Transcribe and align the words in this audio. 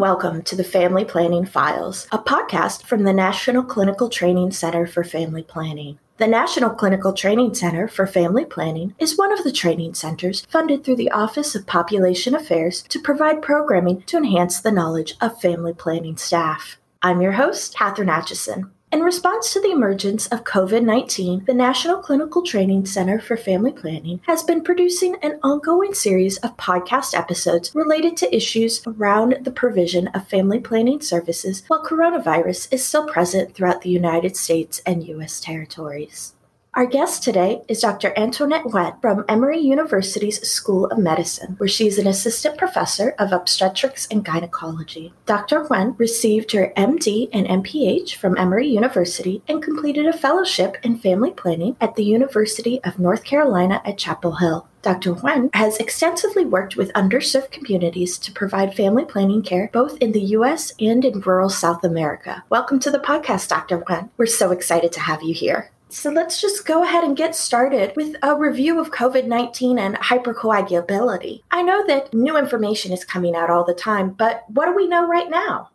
welcome 0.00 0.40
to 0.40 0.56
the 0.56 0.64
Family 0.64 1.04
Planning 1.04 1.44
Files, 1.44 2.08
a 2.10 2.18
podcast 2.18 2.84
from 2.84 3.02
the 3.02 3.12
National 3.12 3.62
Clinical 3.62 4.08
Training 4.08 4.50
Center 4.50 4.86
for 4.86 5.04
Family 5.04 5.42
Planning. 5.42 5.98
The 6.16 6.26
National 6.26 6.70
Clinical 6.70 7.12
Training 7.12 7.52
Center 7.52 7.86
for 7.86 8.06
Family 8.06 8.46
Planning 8.46 8.94
is 8.98 9.18
one 9.18 9.30
of 9.30 9.44
the 9.44 9.52
training 9.52 9.92
centers 9.92 10.46
funded 10.48 10.84
through 10.84 10.96
the 10.96 11.10
Office 11.10 11.54
of 11.54 11.66
Population 11.66 12.34
Affairs 12.34 12.82
to 12.84 12.98
provide 12.98 13.42
programming 13.42 14.00
to 14.04 14.16
enhance 14.16 14.58
the 14.58 14.72
knowledge 14.72 15.16
of 15.20 15.38
family 15.38 15.74
planning 15.74 16.16
staff. 16.16 16.78
I'm 17.02 17.20
your 17.20 17.32
host, 17.32 17.76
Katherine 17.76 18.08
Atchison. 18.08 18.70
In 18.92 19.02
response 19.02 19.52
to 19.52 19.60
the 19.60 19.70
emergence 19.70 20.26
of 20.26 20.42
COVID 20.42 20.82
19, 20.82 21.44
the 21.44 21.54
National 21.54 21.98
Clinical 21.98 22.42
Training 22.42 22.86
Center 22.86 23.20
for 23.20 23.36
Family 23.36 23.70
Planning 23.70 24.20
has 24.26 24.42
been 24.42 24.64
producing 24.64 25.14
an 25.22 25.38
ongoing 25.44 25.94
series 25.94 26.38
of 26.38 26.56
podcast 26.56 27.16
episodes 27.16 27.72
related 27.72 28.16
to 28.16 28.34
issues 28.34 28.84
around 28.84 29.36
the 29.42 29.52
provision 29.52 30.08
of 30.08 30.26
family 30.26 30.58
planning 30.58 31.00
services 31.00 31.62
while 31.68 31.84
coronavirus 31.84 32.72
is 32.72 32.84
still 32.84 33.06
present 33.06 33.54
throughout 33.54 33.82
the 33.82 33.90
United 33.90 34.36
States 34.36 34.82
and 34.84 35.06
U.S. 35.06 35.38
territories. 35.38 36.34
Our 36.72 36.86
guest 36.86 37.24
today 37.24 37.62
is 37.66 37.80
Dr. 37.80 38.16
Antoinette 38.16 38.62
Nguyen 38.62 39.00
from 39.00 39.24
Emory 39.28 39.58
University's 39.58 40.48
School 40.48 40.86
of 40.86 40.98
Medicine, 40.98 41.56
where 41.58 41.68
she 41.68 41.88
is 41.88 41.98
an 41.98 42.06
assistant 42.06 42.58
professor 42.58 43.12
of 43.18 43.32
obstetrics 43.32 44.06
and 44.08 44.24
gynecology. 44.24 45.12
Dr. 45.26 45.64
Nguyen 45.64 45.98
received 45.98 46.52
her 46.52 46.72
MD 46.76 47.28
and 47.32 47.48
MPH 47.48 48.14
from 48.14 48.38
Emory 48.38 48.68
University 48.68 49.42
and 49.48 49.60
completed 49.60 50.06
a 50.06 50.12
fellowship 50.12 50.76
in 50.84 50.96
family 50.96 51.32
planning 51.32 51.76
at 51.80 51.96
the 51.96 52.04
University 52.04 52.80
of 52.84 53.00
North 53.00 53.24
Carolina 53.24 53.82
at 53.84 53.98
Chapel 53.98 54.36
Hill. 54.36 54.68
Dr. 54.82 55.14
Nguyen 55.14 55.52
has 55.52 55.76
extensively 55.78 56.44
worked 56.44 56.76
with 56.76 56.92
underserved 56.92 57.50
communities 57.50 58.16
to 58.18 58.30
provide 58.30 58.76
family 58.76 59.04
planning 59.04 59.42
care 59.42 59.70
both 59.72 59.98
in 59.98 60.12
the 60.12 60.36
U.S. 60.38 60.72
and 60.78 61.04
in 61.04 61.20
rural 61.20 61.50
South 61.50 61.82
America. 61.82 62.44
Welcome 62.48 62.78
to 62.78 62.92
the 62.92 63.00
podcast, 63.00 63.48
Dr. 63.48 63.80
Nguyen. 63.80 64.10
We're 64.16 64.26
so 64.26 64.52
excited 64.52 64.92
to 64.92 65.00
have 65.00 65.24
you 65.24 65.34
here. 65.34 65.72
So 65.92 66.08
let's 66.08 66.40
just 66.40 66.66
go 66.66 66.84
ahead 66.84 67.02
and 67.02 67.16
get 67.16 67.34
started 67.34 67.92
with 67.96 68.14
a 68.22 68.36
review 68.36 68.78
of 68.78 68.92
COVID 68.92 69.26
19 69.26 69.76
and 69.76 69.96
hypercoagulability. 69.96 71.42
I 71.50 71.62
know 71.62 71.84
that 71.88 72.14
new 72.14 72.36
information 72.36 72.92
is 72.92 73.04
coming 73.04 73.34
out 73.34 73.50
all 73.50 73.64
the 73.64 73.74
time, 73.74 74.10
but 74.10 74.44
what 74.48 74.66
do 74.66 74.74
we 74.74 74.86
know 74.86 75.08
right 75.08 75.28
now? 75.28 75.70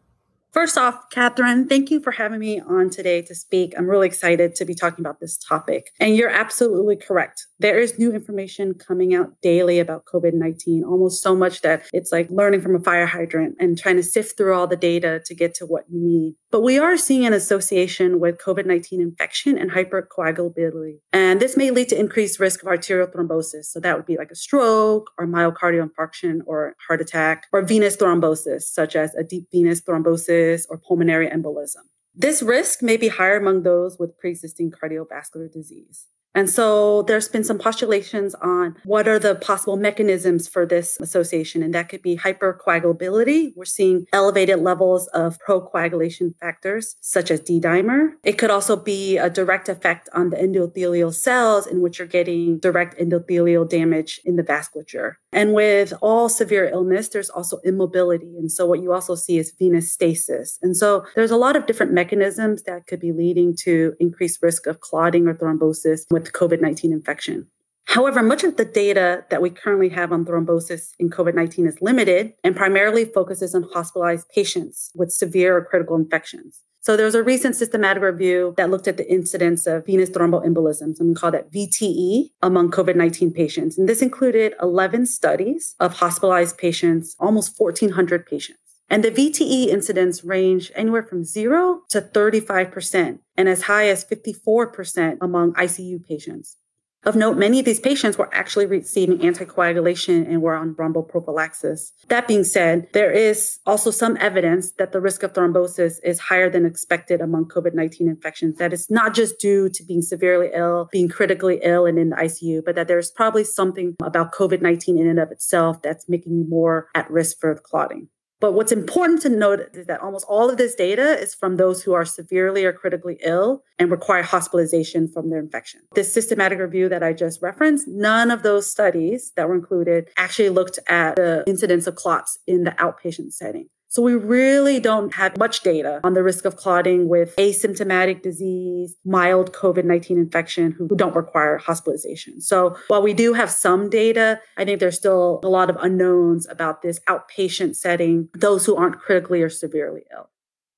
First 0.56 0.78
off, 0.78 1.10
Catherine, 1.10 1.68
thank 1.68 1.92
you 1.92 2.00
for 2.00 2.12
having 2.12 2.40
me 2.40 2.62
on 2.62 2.90
today 2.90 3.22
to 3.24 3.36
speak. 3.36 3.74
I'm 3.78 3.90
really 3.90 4.08
excited 4.08 4.56
to 4.56 4.64
be 4.64 4.74
talking 4.74 5.04
about 5.04 5.20
this 5.20 5.38
topic. 5.38 5.92
And 6.00 6.16
you're 6.16 6.30
absolutely 6.30 6.96
correct. 6.96 7.46
There 7.60 7.78
is 7.78 8.00
new 8.00 8.14
information 8.14 8.74
coming 8.74 9.14
out 9.14 9.34
daily 9.42 9.80
about 9.80 10.06
COVID 10.06 10.32
19, 10.34 10.86
almost 10.86 11.22
so 11.22 11.36
much 11.36 11.60
that 11.64 11.84
it's 11.92 12.14
like 12.14 12.30
learning 12.30 12.62
from 12.62 12.74
a 12.74 12.80
fire 12.80 13.06
hydrant 13.06 13.58
and 13.60 13.78
trying 13.78 13.98
to 13.98 14.04
sift 14.04 14.38
through 14.38 14.54
all 14.54 14.66
the 14.66 14.78
data 14.78 15.22
to 15.26 15.36
get 15.36 15.54
to 15.56 15.66
what 15.66 15.84
you 15.90 16.00
need. 16.00 16.36
But 16.52 16.62
we 16.62 16.80
are 16.80 16.96
seeing 16.96 17.26
an 17.26 17.34
association 17.34 18.22
with 18.22 18.38
COVID 18.38 18.66
19 18.66 19.02
infection 19.02 19.58
and 19.58 19.72
hypercoagulability. 19.72 21.00
And 21.12 21.42
this 21.42 21.58
may 21.58 21.70
lead 21.70 21.90
to 21.90 22.00
increased 22.00 22.40
risk 22.40 22.62
of 22.62 22.70
arterial 22.70 23.08
thrombosis. 23.08 23.66
So 23.66 23.82
that 23.82 23.98
would 23.98 24.06
be 24.06 24.16
like 24.16 24.32
a 24.32 24.36
stroke 24.36 25.12
or 25.18 25.28
myocardial 25.28 25.86
infarction 25.86 26.40
or 26.46 26.76
heart 26.88 27.02
attack 27.02 27.48
or 27.52 27.62
venous 27.62 27.98
thrombosis, 27.98 28.62
such 28.62 28.96
as 28.96 29.14
a 29.16 29.24
deep 29.24 29.48
venous 29.52 29.82
thrombosis 29.82 30.45
or 30.70 30.78
pulmonary 30.78 31.28
embolism. 31.28 31.86
This 32.14 32.42
risk 32.42 32.82
may 32.82 32.98
be 32.98 33.10
higher 33.10 33.38
among 33.38 33.64
those 33.64 33.98
with 34.00 34.18
pre 34.18 34.32
existing 34.32 34.72
cardiovascular 34.72 35.52
disease. 35.52 36.06
And 36.36 36.50
so 36.50 37.04
there's 37.04 37.30
been 37.30 37.46
some 37.46 37.58
postulations 37.58 38.36
on 38.36 38.76
what 38.84 39.08
are 39.08 39.18
the 39.18 39.36
possible 39.36 39.78
mechanisms 39.78 40.50
for 40.50 40.66
this 40.66 41.00
association. 41.00 41.64
And 41.64 41.74
that 41.74 41.88
could 41.88 42.02
be 42.02 42.18
hypercoagulability. 42.18 43.54
We're 43.56 43.64
seeing 43.64 44.06
elevated 44.12 44.60
levels 44.60 45.08
of 45.08 45.40
procoagulation 45.48 46.36
factors 46.38 46.98
such 47.00 47.32
as 47.32 47.40
D 47.40 47.62
dimer. 47.62 48.10
It 48.24 48.38
could 48.38 48.52
also 48.52 48.76
be 48.76 49.18
a 49.18 49.30
direct 49.30 49.70
effect 49.70 50.10
on 50.12 50.30
the 50.30 50.36
endothelial 50.36 51.14
cells 51.14 51.66
in 51.66 51.80
which 51.80 52.00
you're 52.00 52.08
getting 52.08 52.60
direct 52.60 53.00
endothelial 53.00 53.68
damage 53.68 54.20
in 54.26 54.36
the 54.36 54.44
vasculature. 54.44 55.14
And 55.36 55.54
with 55.54 55.92
all 56.02 56.30
severe 56.30 56.70
illness, 56.70 57.10
there's 57.10 57.30
also 57.30 57.60
immobility. 57.66 58.38
And 58.38 58.50
so 58.50 58.66
what 58.66 58.82
you 58.82 58.94
also 58.94 59.16
see 59.16 59.38
is 59.38 59.54
venous 59.60 59.92
stasis. 59.92 60.58
And 60.62 60.78
so 60.78 61.06
there's 61.14 61.30
a 61.30 61.36
lot 61.36 61.58
of 61.58 61.66
different 61.66 61.92
mechanisms 61.92 62.64
that 62.64 62.88
could 62.88 63.02
be 63.02 63.12
leading 63.12 63.54
to 63.58 63.94
increased 64.00 64.42
risk 64.42 64.66
of 64.66 64.80
clotting 64.80 65.28
or 65.28 65.34
thrombosis 65.34 66.04
with 66.10 66.32
COVID 66.32 66.62
19 66.62 66.94
infection. 66.94 67.48
However, 67.84 68.24
much 68.24 68.46
of 68.46 68.56
the 68.56 68.64
data 68.64 69.26
that 69.30 69.42
we 69.42 69.50
currently 69.50 69.90
have 69.90 70.14
on 70.14 70.24
thrombosis 70.24 70.92
in 71.00 71.10
COVID 71.10 71.36
19 71.36 71.68
is 71.68 71.82
limited 71.82 72.34
and 72.46 72.56
primarily 72.56 73.04
focuses 73.04 73.54
on 73.54 73.64
hospitalized 73.74 74.30
patients 74.34 74.90
with 74.96 75.12
severe 75.12 75.58
or 75.58 75.66
critical 75.66 75.98
infections. 75.98 76.62
So 76.86 76.96
there 76.96 77.08
was 77.08 77.16
a 77.16 77.24
recent 77.24 77.56
systematic 77.56 78.04
review 78.04 78.54
that 78.58 78.70
looked 78.70 78.88
at 78.88 78.98
the 78.98 79.12
incidence 79.12 79.66
of 79.66 79.88
venous 79.88 80.12
thromboembolisms, 80.12 81.00
and 81.00 81.10
we 81.10 81.16
call 81.16 81.32
that 81.32 81.52
VTE, 81.52 82.30
among 82.44 82.70
COVID 82.70 82.96
19 82.96 83.34
patients. 83.34 83.76
And 83.76 83.90
this 83.90 84.04
included 84.04 84.54
11 84.62 85.08
studies 85.08 85.76
of 85.80 85.96
hospitalized 85.96 86.60
patients, 86.60 87.16
almost 87.20 87.60
1,400 87.60 88.28
patients. 88.28 88.60
And 88.88 89.04
the 89.04 89.10
VTE 89.10 89.70
incidence 89.70 90.24
range 90.24 90.72
anywhere 90.76 91.02
from 91.02 91.24
zero 91.24 91.82
to 91.90 92.02
35%, 92.02 93.18
and 93.36 93.50
as 93.50 93.64
high 93.64 93.88
as 93.88 94.06
54% 94.06 95.18
among 95.22 95.54
ICU 95.54 96.06
patients. 96.06 96.56
Of 97.06 97.16
note, 97.16 97.38
many 97.38 97.60
of 97.60 97.66
these 97.66 97.80
patients 97.80 98.18
were 98.18 98.34
actually 98.34 98.66
receiving 98.66 99.20
anticoagulation 99.20 100.28
and 100.28 100.42
were 100.42 100.56
on 100.56 100.74
thromboprophylaxis. 100.74 101.92
That 102.08 102.28
being 102.28 102.44
said, 102.44 102.88
there 102.94 103.12
is 103.12 103.60
also 103.68 103.92
some 103.92 104.18
evidence 104.20 104.72
that 104.80 104.92
the 104.92 105.00
risk 105.00 105.22
of 105.22 105.34
thrombosis 105.34 105.98
is 106.04 106.20
higher 106.20 106.50
than 106.50 106.66
expected 106.66 107.22
among 107.22 107.46
COVID 107.46 107.76
19 107.76 108.08
infections. 108.08 108.58
That 108.58 108.74
it's 108.74 108.90
not 108.90 109.14
just 109.14 109.40
due 109.40 109.70
to 109.70 109.84
being 109.84 110.02
severely 110.02 110.50
ill, 110.56 110.90
being 110.92 111.08
critically 111.08 111.60
ill, 111.62 111.86
and 111.86 112.00
in 112.00 112.10
the 112.10 112.16
ICU, 112.16 112.66
but 112.66 112.74
that 112.74 112.88
there's 112.88 113.12
probably 113.12 113.44
something 113.44 113.96
about 114.02 114.34
COVID 114.34 114.64
19 114.64 114.98
in 114.98 115.06
and 115.06 115.20
of 115.20 115.32
itself 115.32 115.84
that's 115.84 116.10
making 116.10 116.36
you 116.36 116.46
more 116.50 116.90
at 116.96 117.10
risk 117.12 117.40
for 117.40 117.54
clotting. 117.56 118.10
But 118.40 118.54
what's 118.54 118.72
important 118.72 119.22
to 119.22 119.30
note 119.30 119.70
is 119.74 119.88
that 119.88 120.02
almost 120.02 120.26
all 120.28 120.50
of 120.50 120.58
this 120.58 120.76
data 120.76 121.18
is 121.20 121.34
from 121.34 121.56
those 121.56 121.84
who 121.84 121.94
are 121.94 122.06
severely 122.06 122.66
or 122.66 122.74
critically 122.74 123.18
ill 123.24 123.64
and 123.80 123.90
require 123.90 124.24
hospitalization 124.24 125.08
from 125.08 125.30
their 125.30 125.40
infection. 125.40 125.82
This 125.94 126.14
systematic 126.14 126.60
review 126.60 126.90
that 126.90 127.02
I 127.02 127.14
just 127.14 127.42
referenced, 127.42 127.88
none 127.88 128.32
of 128.32 128.44
those 128.44 128.70
studies 128.70 129.32
that 129.36 129.48
were 129.48 129.56
included 129.56 130.10
actually 130.18 130.50
looked 130.50 130.80
at 130.88 131.16
the 131.16 131.44
incidence 131.48 131.88
of 131.88 131.96
clots 131.96 132.38
in 132.46 132.66
the 132.66 132.72
outpatient 132.72 133.32
setting. 133.32 133.70
So 133.96 134.02
we 134.02 134.14
really 134.14 134.82
don't 134.82 135.14
have 135.14 135.38
much 135.38 135.62
data 135.62 136.02
on 136.04 136.16
the 136.16 136.22
risk 136.22 136.44
of 136.44 136.58
clotting 136.58 137.08
with 137.08 137.34
asymptomatic 137.38 138.22
disease, 138.22 138.98
mild 139.06 139.54
COVID 139.54 139.86
19 139.86 140.18
infection 140.18 140.74
who 140.74 140.90
don't 140.98 141.16
require 141.16 141.58
hospitalization. 141.58 142.42
So 142.42 142.76
while 142.90 143.02
we 143.02 143.14
do 143.14 143.32
have 143.32 143.50
some 143.50 143.90
data, 143.90 144.42
I 144.58 144.66
think 144.66 144.82
there's 144.82 144.98
still 144.98 145.40
a 145.46 145.48
lot 145.48 145.70
of 145.70 145.78
unknowns 145.80 146.46
about 146.50 146.82
this 146.82 147.00
outpatient 147.08 147.78
setting, 147.78 148.28
those 148.34 148.66
who 148.66 148.76
aren't 148.76 149.00
critically 149.00 149.42
or 149.42 149.50
severely 149.50 150.02
ill. 150.12 150.30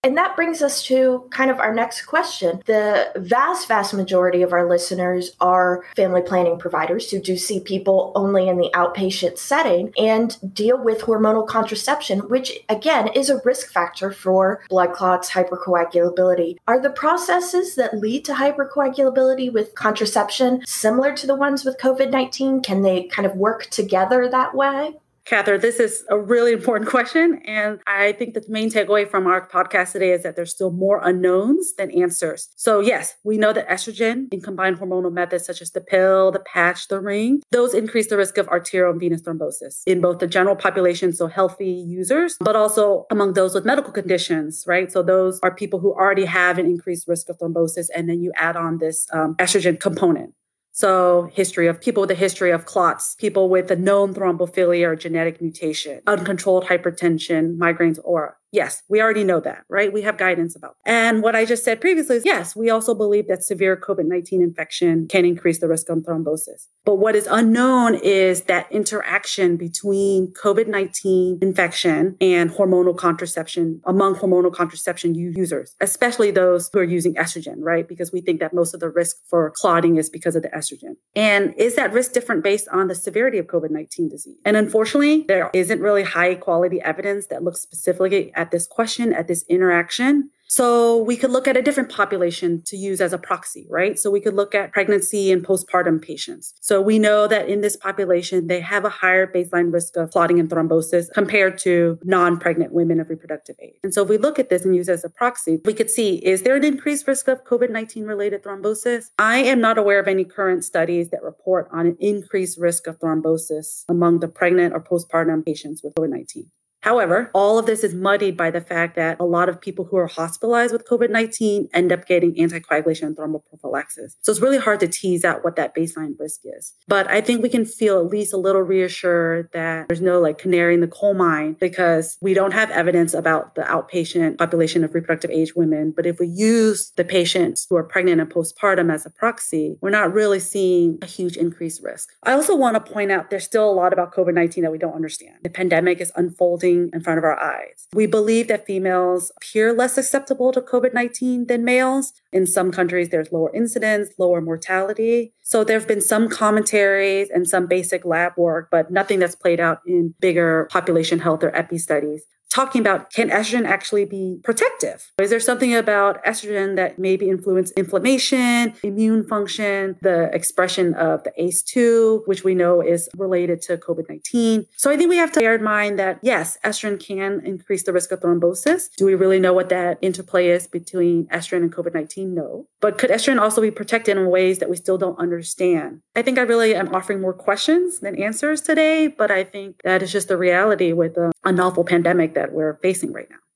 And 0.07 0.16
that 0.16 0.38
brings 0.38 0.62
us 0.62 0.84
to 0.84 1.28
kind 1.31 1.51
of 1.51 1.59
our 1.59 1.73
next 1.73 2.03
question. 2.03 2.62
The 2.66 3.12
vast, 3.18 3.68
vast 3.68 3.94
majority 3.94 4.41
of 4.41 4.53
our 4.53 4.69
listeners 4.69 5.35
are 5.41 5.84
family 5.97 6.22
planning 6.22 6.57
providers 6.57 7.12
who 7.12 7.19
do 7.19 7.35
see 7.35 7.59
people 7.59 8.13
only 8.16 8.47
in 8.47 8.56
the 8.56 8.69
outpatient 8.73 9.38
setting 9.38 9.91
and 9.97 10.38
deal 10.53 10.81
with 10.81 11.01
hormonal 11.01 11.45
contraception, 11.45 12.19
which 12.29 12.57
again 12.69 13.09
is 13.09 13.29
a 13.29 13.41
risk 13.44 13.69
factor 13.73 14.09
for 14.09 14.63
blood 14.69 14.94
clots, 14.94 15.29
hypercoagulability. 15.29 16.56
Are 16.69 16.81
the 16.81 16.89
processes 16.89 17.75
that 17.75 17.97
lead 17.97 18.24
to 18.24 18.34
hypercoagulability 18.35 19.51
with 19.51 19.75
contraception 19.75 20.63
similar 20.66 21.13
to 21.18 21.28
the 21.28 21.35
ones 21.35 21.66
with 21.66 21.79
COVID 21.79 22.12
19? 22.12 22.62
Can 22.62 22.81
they 22.81 23.03
kind 23.07 23.25
of 23.25 23.35
work 23.35 23.66
together 23.66 24.29
that 24.29 24.56
way? 24.56 24.95
Catherine, 25.27 25.59
this 25.59 25.81
is 25.81 26.06
a 26.09 26.18
really 26.18 26.53
important 26.53 26.89
question. 26.89 27.41
And 27.44 27.81
I 27.85 28.13
think 28.13 28.33
that 28.33 28.45
the 28.45 28.51
main 28.51 28.71
takeaway 28.71 29.06
from 29.06 29.27
our 29.27 29.45
podcast 29.45 29.91
today 29.91 30.12
is 30.12 30.24
that 30.24 30.38
there's 30.38 30.51
still 30.51 30.71
more 30.71 31.01
unknowns 31.03 31.74
than 31.75 31.91
answers. 31.91 32.47
So, 32.56 32.79
yes, 32.79 33.15
we 33.25 33.38
know 33.38 33.51
that 33.51 33.68
estrogen 33.68 34.29
in 34.31 34.39
combined 34.39 34.77
hormonal 34.77 35.12
methods 35.12 35.45
such 35.45 35.62
as 35.62 35.71
the 35.71 35.81
pill, 35.81 36.31
the 36.31 36.39
patch, 36.39 36.88
the 36.88 37.01
ring, 37.01 37.41
those 37.51 37.74
increase 37.74 38.07
the 38.07 38.15
risk 38.15 38.38
of 38.38 38.47
arterial 38.47 38.91
and 38.91 39.01
venous 39.01 39.21
thrombosis 39.21 39.81
in 39.85 40.00
both 40.00 40.19
the 40.19 40.27
general 40.27 40.56
population, 40.56 41.12
so 41.12 41.27
healthy 41.27 41.71
users, 41.71 42.38
but 42.39 42.56
also 42.56 43.06
among 43.12 43.33
those 43.33 43.53
with 43.53 43.65
medical 43.65 43.91
conditions, 43.91 44.63
right? 44.65 44.94
So, 44.94 45.03
those 45.03 45.41
are 45.44 45.53
people 45.53 45.81
who 45.81 45.91
already 45.91 46.23
have 46.23 46.57
an 46.57 46.68
increased 46.68 47.06
risk 47.06 47.27
of 47.27 47.38
thrombosis. 47.38 47.88
And 47.94 48.07
then 48.07 48.21
you 48.21 48.31
add 48.38 48.56
on 48.56 48.77
this 48.77 49.06
um, 49.12 49.35
estrogen 49.35 49.77
component. 49.77 50.33
So, 50.77 51.27
history 51.33 51.65
of 51.65 51.81
people 51.81 52.01
with 52.01 52.12
a 52.12 52.13
history 52.13 52.51
of 52.51 52.68
clots, 52.68 53.15
people 53.15 53.50
with 53.50 53.71
a 53.71 53.75
known 53.75 54.13
thrombophilia 54.13 54.89
or 54.89 54.95
genetic 54.95 55.41
mutation, 55.41 56.01
uncontrolled 56.06 56.65
hypertension, 56.65 57.57
migraines, 57.57 57.97
or 58.03 58.38
Yes, 58.57 58.81
we 58.89 59.04
already 59.04 59.24
know 59.24 59.39
that, 59.42 59.65
right? 59.69 59.94
We 59.94 60.01
have 60.01 60.18
guidance 60.18 60.56
about. 60.56 60.77
That. 60.83 60.92
And 60.92 61.21
what 61.21 61.36
I 61.36 61.45
just 61.45 61.63
said 61.63 61.80
previously 61.80 62.15
is 62.15 62.25
yes, 62.25 62.56
we 62.56 62.71
also 62.71 62.95
believe 62.95 63.27
that 63.27 63.44
severe 63.44 63.77
COVID-19 63.77 64.42
infection 64.42 65.07
can 65.07 65.25
increase 65.25 65.59
the 65.59 65.68
risk 65.68 65.89
of 65.89 66.00
thrombosis. 66.00 66.65
But 66.83 66.95
what 66.95 67.15
is 67.15 67.27
unknown 67.30 67.94
is 67.95 68.44
that 68.44 68.65
interaction 68.71 69.57
between 69.57 70.33
COVID-19 70.33 71.44
infection 71.44 72.18
and 72.19 72.50
hormonal 72.50 72.98
contraception 72.98 73.80
among 73.86 74.15
hormonal 74.15 74.51
contraception 74.51 75.13
users, 75.13 75.75
especially 75.80 76.31
those 76.31 76.71
who 76.74 76.80
are 76.80 76.83
using 76.83 77.13
estrogen, 77.13 77.57
right? 77.59 77.88
Because 77.88 78.12
we 78.12 78.21
think 78.21 78.39
that 78.39 78.56
most 78.56 78.74
of 78.74 78.80
the 78.80 78.89
risk 78.89 79.18
for 79.30 79.51
clotting 79.56 79.98
is 79.98 80.09
because 80.09 80.36
of 80.36 80.42
the 80.42 80.50
estrogen. 80.50 80.95
And 81.15 81.54
is 81.57 81.75
that 81.75 81.94
risk 81.94 82.13
different 82.13 82.44
based 82.44 82.68
on 82.69 82.88
the 82.88 82.95
severity 82.95 83.38
of 83.38 83.45
COVID 83.45 83.69
19 83.69 84.09
disease? 84.09 84.38
And 84.45 84.57
unfortunately, 84.57 85.25
there 85.27 85.51
isn't 85.54 85.80
really 85.80 86.04
high 86.04 86.33
quality 86.33 86.81
evidence 86.81 87.27
that 87.27 87.44
looks 87.44 87.62
specifically 87.62 88.33
at 88.33 88.46
this 88.51 88.67
question, 88.67 89.13
at 89.13 89.27
this 89.27 89.44
interaction. 89.49 90.29
So 90.49 90.97
we 90.97 91.17
could 91.17 91.31
look 91.31 91.47
at 91.47 91.57
a 91.57 91.61
different 91.61 91.91
population 91.91 92.63
to 92.67 92.77
use 92.77 93.01
as 93.01 93.11
a 93.11 93.17
proxy, 93.17 93.67
right? 93.69 93.99
So 93.99 94.09
we 94.09 94.21
could 94.21 94.33
look 94.33 94.55
at 94.55 94.71
pregnancy 94.71 95.29
and 95.29 95.45
postpartum 95.45 96.01
patients. 96.01 96.53
So 96.61 96.81
we 96.81 96.99
know 96.99 97.27
that 97.27 97.49
in 97.49 97.59
this 97.59 97.75
population, 97.75 98.47
they 98.47 98.61
have 98.61 98.85
a 98.85 98.89
higher 98.89 99.27
baseline 99.27 99.73
risk 99.73 99.97
of 99.97 100.11
clotting 100.11 100.39
and 100.39 100.49
thrombosis 100.49 101.07
compared 101.13 101.57
to 101.59 101.99
non-pregnant 102.03 102.71
women 102.71 103.01
of 103.01 103.09
reproductive 103.09 103.57
age. 103.61 103.75
And 103.83 103.94
so 103.94 104.03
if 104.03 104.09
we 104.09 104.17
look 104.17 104.39
at 104.39 104.49
this 104.49 104.63
and 104.63 104.73
use 104.73 104.88
as 104.88 105.03
a 105.03 105.09
proxy, 105.09 105.59
we 105.65 105.73
could 105.73 105.89
see, 105.89 106.15
is 106.15 106.44
there 106.44 106.55
an 106.55 106.63
increased 106.63 107.07
risk 107.07 107.27
of 107.27 107.44
COVID-19 107.44 108.07
related 108.07 108.44
thrombosis? 108.44 109.07
I 109.19 109.39
am 109.39 109.59
not 109.59 109.77
aware 109.77 109.99
of 109.99 110.07
any 110.07 110.23
current 110.23 110.63
studies 110.63 111.09
that 111.09 111.23
report 111.23 111.67
on 111.73 111.88
an 111.88 111.97
increased 111.99 112.57
risk 112.57 112.88
of 112.88 112.99
thrombosis 112.99 113.83
among 113.89 114.21
the 114.21 114.29
pregnant 114.29 114.73
or 114.73 114.79
postpartum 114.79 115.45
patients 115.45 115.83
with 115.83 115.94
COVID-19. 115.95 116.45
However, 116.88 117.30
all 117.34 117.60
of 117.60 117.66
this 117.66 117.84
is 117.84 117.94
muddied 117.94 118.38
by 118.38 118.50
the 118.50 118.62
fact 118.62 118.95
that 118.95 119.19
a 119.19 119.25
lot 119.25 119.50
of 119.50 119.60
people 119.60 119.84
who 119.84 119.98
are 119.98 120.07
hospitalized 120.07 120.72
with 120.72 120.88
COVID 120.88 121.10
19 121.10 121.68
end 121.74 121.92
up 121.92 122.06
getting 122.06 122.34
anticoagulation 122.36 123.07
and 123.07 123.18
thromboprophylaxis. 123.18 124.16
So 124.22 124.31
it's 124.31 124.39
really 124.39 124.57
hard 124.57 124.80
to 124.80 124.88
tease 124.88 125.25
out 125.25 125.44
what 125.44 125.57
that 125.57 125.75
baseline 125.75 126.18
risk 126.18 126.39
is. 126.45 126.75
But 126.88 127.10
I 127.10 127.19
think 127.19 127.44
we 127.44 127.50
can 127.50 127.66
feel 127.66 128.00
at 128.00 128.06
least 128.07 128.34
a 128.34 128.38
little 128.38 128.62
reassured 128.62 129.50
that 129.51 129.89
there's 129.89 130.00
no 130.00 130.22
like 130.22 130.38
canary 130.38 130.75
in 130.75 130.80
the 130.80 130.88
coal 130.88 131.13
mine 131.13 131.57
because 131.60 132.18
we 132.22 132.34
don't 132.34 132.54
have 132.54 132.72
evidence 132.72 133.13
about 133.13 133.56
the 133.56 133.63
outpatient 133.63 134.38
population 134.38 134.86
of 134.86 134.95
reproductive 134.95 135.30
age 135.30 135.56
women. 135.57 135.92
But 135.94 136.06
if 136.06 136.22
we 136.22 136.28
use 136.28 136.94
the 136.95 137.04
patients 137.04 137.68
who 137.69 137.75
are 137.75 137.83
pregnant 137.83 138.22
and 138.22 138.30
postpartum 138.30 138.94
as 138.94 139.06
a 139.06 139.10
proxy, 139.10 139.78
we're 139.81 139.90
not 139.90 140.13
really 140.13 140.40
seeing 140.40 141.00
a 141.01 141.06
huge 141.06 141.36
increased 141.36 141.83
risk. 141.83 142.07
I 142.24 142.31
also 142.31 142.56
want 142.56 142.75
to 142.75 142.94
point 142.94 143.12
out 143.12 143.30
there's 143.30 143.44
still 143.44 143.69
a 143.69 143.75
lot 143.75 143.92
about 143.92 144.13
COVID 144.13 144.33
19 144.33 144.63
that 144.63 144.72
we 144.72 144.78
don't 144.78 144.95
understand. 144.95 145.36
The 145.44 145.50
pandemic 145.50 146.00
is 146.00 146.13
unfolding 146.16 146.76
unfolding 146.77 146.89
in 146.94 147.03
front 147.03 147.18
of 147.18 147.24
our 147.24 147.39
eyes. 147.39 147.88
We 147.94 148.06
believe 148.06 148.47
that 148.47 148.65
females 148.65 149.31
appear 149.38 149.74
less 149.74 149.95
susceptible 149.95 150.51
to 150.53 150.62
COVID 150.62 150.94
19 150.94 151.47
than 151.47 151.63
males. 151.63 152.13
In 152.31 152.45
some 152.45 152.71
countries, 152.71 153.09
there's 153.09 153.31
lower 153.31 153.53
incidence, 153.53 154.09
lower 154.18 154.41
mortality. 154.41 155.33
So 155.44 155.63
there 155.63 155.79
have 155.79 155.88
been 155.88 156.01
some 156.01 156.29
commentaries 156.29 157.29
and 157.29 157.47
some 157.47 157.68
basic 157.68 158.06
lab 158.06 158.33
work, 158.38 158.69
but 158.71 158.91
nothing 158.91 159.19
that's 159.19 159.35
played 159.35 159.59
out 159.59 159.79
in 159.85 160.13
bigger 160.19 160.68
population 160.71 161.19
health 161.19 161.44
or 161.44 161.56
epi 161.56 161.77
studies 161.77 162.24
talking 162.49 162.81
about 162.81 163.11
can 163.11 163.29
estrogen 163.29 163.65
actually 163.65 164.05
be 164.05 164.39
protective? 164.44 165.11
Is 165.19 165.29
there 165.29 165.39
something 165.39 165.75
about 165.75 166.23
estrogen 166.23 166.75
that 166.75 166.97
maybe 166.97 167.29
influence 167.29 167.71
inflammation, 167.71 168.73
immune 168.83 169.27
function, 169.27 169.97
the 170.01 170.33
expression 170.33 170.94
of 170.94 171.23
the 171.23 171.31
ACE2, 171.39 172.27
which 172.27 172.44
we 172.44 172.55
know 172.55 172.81
is 172.81 173.09
related 173.17 173.61
to 173.63 173.77
COVID 173.77 174.09
19? 174.09 174.65
So 174.75 174.91
I 174.91 174.97
think 174.97 175.09
we 175.09 175.17
have 175.17 175.31
to 175.33 175.39
bear 175.39 175.55
in 175.55 175.63
mind 175.63 175.99
that 175.99 176.19
yes, 176.21 176.57
estrogen 176.63 176.99
can 177.03 177.45
increase 177.45 177.83
the 177.83 177.94
risk 177.94 178.11
of 178.11 178.19
thrombosis. 178.19 178.89
Do 178.95 179.05
we 179.05 179.15
really 179.15 179.39
know 179.39 179.53
what 179.53 179.69
that 179.69 179.97
interplay 180.01 180.49
is 180.49 180.67
between 180.67 181.25
estrogen 181.27 181.63
and 181.63 181.73
COVID 181.73 181.94
19? 181.94 182.33
No. 182.33 182.67
But 182.79 182.97
could 182.97 183.09
estrogen 183.09 183.39
also 183.39 183.61
be 183.61 183.71
protected 183.71 184.17
in 184.17 184.29
ways 184.29 184.59
that 184.59 184.69
we 184.69 184.77
still 184.77 184.97
don't 184.97 185.19
understand? 185.19 186.01
I 186.15 186.21
think 186.21 186.38
I 186.38 186.41
really 186.41 186.75
am 186.75 186.94
offering 186.94 187.21
more 187.21 187.33
questions 187.33 187.99
than 187.99 188.21
answers 188.21 188.61
today, 188.61 189.07
but 189.07 189.31
I 189.31 189.44
think 189.44 189.81
that 189.83 190.01
is 190.01 190.11
just 190.11 190.27
the 190.27 190.38
reality 190.38 190.94
with 190.94 191.17
a, 191.17 191.31
a 191.44 191.51
novel 191.51 191.83
pandemic 191.83 192.37
that 192.38 192.54
we're 192.54 192.75
facing 192.75 193.12
right 193.12 193.28
now. 193.31 193.46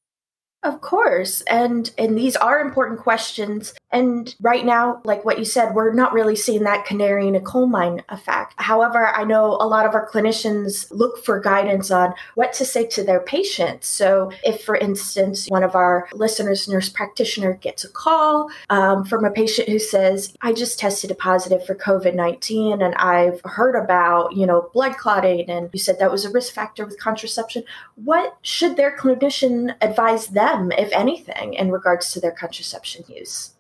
Of 0.64 0.80
course. 0.80 1.42
And 1.42 1.90
and 1.98 2.16
these 2.16 2.36
are 2.36 2.60
important 2.60 3.00
questions. 3.00 3.74
And 3.92 4.34
right 4.40 4.64
now, 4.64 5.02
like 5.04 5.26
what 5.26 5.40
you 5.40 5.44
said, 5.44 5.74
we're 5.74 5.92
not 5.92 6.14
really 6.14 6.36
seeing 6.36 6.64
that 6.64 6.86
canary 6.86 7.28
in 7.28 7.36
a 7.36 7.42
coal 7.42 7.66
mine 7.66 8.04
effect. 8.10 8.54
However, 8.58 9.08
I 9.08 9.24
know 9.24 9.58
a 9.60 9.68
lot 9.68 9.88
of 9.88 9.96
our 9.96 10.08
clinicians 10.08 10.86
look 10.92 11.26
for 11.26 11.40
guidance 11.40 11.90
on 11.90 12.14
what 12.36 12.54
to 12.54 12.66
say 12.66 12.86
to 12.88 13.04
their 13.04 13.20
patients. 13.20 13.88
So 13.88 14.32
if, 14.44 14.64
for 14.64 14.76
instance, 14.76 15.48
one 15.48 15.64
of 15.64 15.76
our 15.76 16.08
listeners, 16.14 16.68
nurse 16.68 16.90
practitioner, 16.90 17.54
gets 17.56 17.84
a 17.84 17.90
call 17.90 18.50
um, 18.70 19.04
from 19.04 19.26
a 19.26 19.32
patient 19.32 19.68
who 19.68 19.80
says, 19.80 20.34
I 20.42 20.54
just 20.54 20.80
tested 20.80 21.10
a 21.10 21.16
positive 21.16 21.66
for 21.66 21.76
COVID-19 21.76 22.84
and 22.84 22.96
I've 22.96 23.42
heard 23.46 23.76
about, 23.76 24.36
you 24.36 24.46
know, 24.46 24.70
blood 24.74 24.96
clotting 24.98 25.50
and 25.50 25.72
you 25.74 25.80
said 25.80 25.98
that 26.00 26.12
was 26.12 26.24
a 26.24 26.32
risk 26.32 26.54
factor 26.54 26.86
with 26.86 27.00
contraception. 27.00 27.64
What 27.96 28.38
should 28.44 28.78
their 28.78 28.96
clinician 28.96 29.76
advise 29.82 30.28
them 30.28 30.51
them, 30.52 30.72
if 30.72 30.92
anything, 30.92 31.54
in 31.54 31.72
regards 31.72 32.12
to 32.14 32.20
their 32.20 32.32
contraception 32.32 33.04
use? 33.08 33.54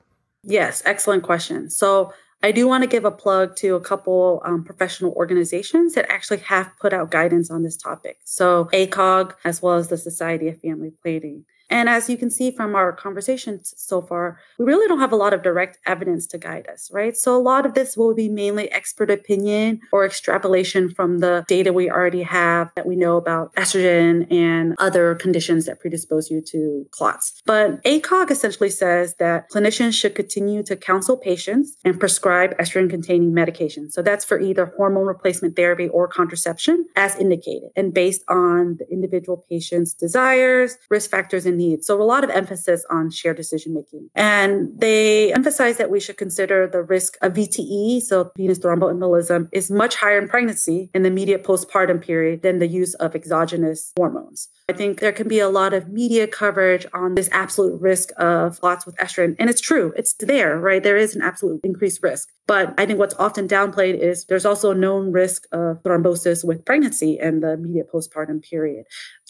Yes, 0.43 0.81
excellent 0.85 1.23
question. 1.23 1.69
So, 1.69 2.13
I 2.43 2.51
do 2.51 2.67
want 2.67 2.83
to 2.83 2.87
give 2.87 3.05
a 3.05 3.11
plug 3.11 3.55
to 3.57 3.75
a 3.75 3.79
couple 3.79 4.41
um, 4.43 4.63
professional 4.63 5.11
organizations 5.11 5.93
that 5.93 6.11
actually 6.11 6.39
have 6.39 6.71
put 6.79 6.91
out 6.91 7.11
guidance 7.11 7.51
on 7.51 7.61
this 7.61 7.77
topic. 7.77 8.17
So, 8.25 8.65
ACOG, 8.73 9.33
as 9.45 9.61
well 9.61 9.75
as 9.75 9.89
the 9.89 9.97
Society 9.97 10.47
of 10.47 10.59
Family 10.59 10.91
Planning. 11.03 11.45
And 11.71 11.87
as 11.87 12.09
you 12.09 12.17
can 12.17 12.29
see 12.29 12.51
from 12.51 12.75
our 12.75 12.91
conversations 12.91 13.73
so 13.77 14.01
far, 14.01 14.37
we 14.59 14.65
really 14.65 14.87
don't 14.87 14.99
have 14.99 15.13
a 15.13 15.15
lot 15.15 15.33
of 15.33 15.41
direct 15.41 15.79
evidence 15.85 16.27
to 16.27 16.37
guide 16.37 16.67
us, 16.67 16.91
right? 16.91 17.15
So 17.15 17.35
a 17.35 17.39
lot 17.39 17.65
of 17.65 17.73
this 17.73 17.95
will 17.95 18.13
be 18.13 18.27
mainly 18.27 18.69
expert 18.71 19.09
opinion 19.09 19.79
or 19.93 20.05
extrapolation 20.05 20.93
from 20.93 21.19
the 21.19 21.45
data 21.47 21.71
we 21.71 21.89
already 21.89 22.23
have 22.23 22.71
that 22.75 22.85
we 22.85 22.97
know 22.97 23.15
about 23.15 23.53
estrogen 23.55 24.29
and 24.31 24.75
other 24.79 25.15
conditions 25.15 25.65
that 25.65 25.79
predispose 25.79 26.29
you 26.29 26.41
to 26.41 26.85
clots. 26.91 27.41
But 27.45 27.81
ACOG 27.83 28.29
essentially 28.29 28.69
says 28.69 29.15
that 29.15 29.49
clinicians 29.49 29.93
should 29.93 30.13
continue 30.13 30.63
to 30.63 30.75
counsel 30.75 31.15
patients 31.15 31.77
and 31.85 31.99
prescribe 31.99 32.57
estrogen 32.57 32.89
containing 32.89 33.33
medication. 33.33 33.89
So 33.89 34.01
that's 34.01 34.25
for 34.25 34.39
either 34.39 34.73
hormone 34.77 35.05
replacement 35.05 35.55
therapy 35.55 35.87
or 35.87 36.07
contraception 36.09 36.85
as 36.97 37.15
indicated 37.15 37.69
and 37.77 37.93
based 37.93 38.23
on 38.27 38.75
the 38.77 38.91
individual 38.91 39.45
patient's 39.49 39.93
desires, 39.93 40.77
risk 40.89 41.09
factors, 41.09 41.45
and 41.45 41.60
needs. 41.61 41.87
So 41.87 42.01
a 42.01 42.03
lot 42.03 42.23
of 42.23 42.29
emphasis 42.29 42.85
on 42.89 43.11
shared 43.11 43.37
decision 43.37 43.73
making. 43.73 44.09
And 44.15 44.69
they 44.77 45.33
emphasize 45.33 45.77
that 45.77 45.91
we 45.91 45.99
should 45.99 46.17
consider 46.17 46.67
the 46.67 46.81
risk 46.81 47.17
of 47.21 47.33
VTE, 47.33 48.01
so 48.01 48.31
venous 48.35 48.59
thromboembolism, 48.59 49.49
is 49.51 49.69
much 49.69 49.95
higher 49.95 50.19
in 50.19 50.27
pregnancy 50.27 50.89
in 50.93 51.03
the 51.03 51.07
immediate 51.07 51.43
postpartum 51.43 52.01
period 52.01 52.41
than 52.41 52.59
the 52.59 52.67
use 52.67 52.93
of 52.95 53.15
exogenous 53.15 53.91
hormones. 53.97 54.49
I 54.69 54.73
think 54.73 54.99
there 54.99 55.11
can 55.11 55.27
be 55.27 55.39
a 55.39 55.49
lot 55.49 55.73
of 55.73 55.89
media 55.89 56.27
coverage 56.27 56.85
on 56.93 57.15
this 57.15 57.29
absolute 57.31 57.79
risk 57.81 58.11
of 58.17 58.59
clots 58.61 58.85
with 58.85 58.95
estrogen. 58.97 59.35
And 59.37 59.49
it's 59.49 59.61
true, 59.61 59.93
it's 59.95 60.13
there, 60.19 60.57
right? 60.57 60.81
There 60.81 60.97
is 60.97 61.15
an 61.15 61.21
absolute 61.21 61.59
increased 61.63 62.01
risk. 62.01 62.29
But 62.47 62.73
I 62.77 62.85
think 62.85 62.99
what's 62.99 63.15
often 63.15 63.47
downplayed 63.47 63.97
is 63.97 64.25
there's 64.25 64.45
also 64.45 64.71
a 64.71 64.75
known 64.75 65.11
risk 65.11 65.45
of 65.51 65.81
thrombosis 65.83 66.43
with 66.43 66.65
pregnancy 66.65 67.17
and 67.19 67.41
the 67.41 67.53
immediate 67.53 67.91
postpartum 67.91 68.41
period. 68.43 68.85